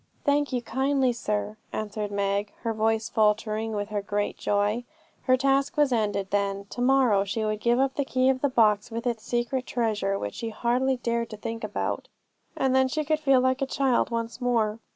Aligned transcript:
'Thank 0.25 0.51
you 0.51 0.63
kindly, 0.63 1.13
sir,' 1.13 1.57
answered 1.71 2.09
Meg, 2.09 2.51
her 2.63 2.73
voice 2.73 3.07
faltering 3.07 3.75
with 3.75 3.89
her 3.89 4.01
great 4.01 4.35
joy. 4.35 4.83
Her 5.25 5.37
task 5.37 5.77
was 5.77 5.91
ended, 5.91 6.31
then. 6.31 6.65
To 6.71 6.81
morrow 6.81 7.23
she 7.23 7.45
would 7.45 7.59
give 7.59 7.77
up 7.79 7.93
the 7.93 8.03
key 8.03 8.27
of 8.27 8.41
the 8.41 8.49
box 8.49 8.89
with 8.89 9.05
its 9.05 9.21
secret 9.21 9.67
treasure, 9.67 10.17
which 10.17 10.33
she 10.33 10.49
hardly 10.49 10.95
dared 10.97 11.29
to 11.29 11.37
think 11.37 11.63
about, 11.63 12.07
and 12.57 12.75
then 12.75 12.87
she 12.87 13.05
could 13.05 13.19
feel 13.19 13.41
like 13.41 13.61
a 13.61 13.67
child 13.67 14.09
once 14.09 14.41
more. 14.41 14.79